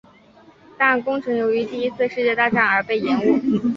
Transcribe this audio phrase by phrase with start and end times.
[0.79, 3.37] 但工程由于第一次世界大战而被延误。